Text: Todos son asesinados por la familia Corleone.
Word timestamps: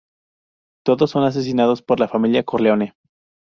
Todos 0.83 1.11
son 1.11 1.25
asesinados 1.25 1.83
por 1.83 1.99
la 1.99 2.07
familia 2.07 2.41
Corleone. 2.41 2.95